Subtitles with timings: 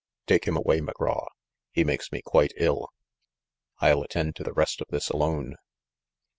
[0.25, 1.27] Take him away, McGraw.
[1.73, 2.87] He makes me quite ill.
[3.81, 5.57] I'll attend to the rest of this alone."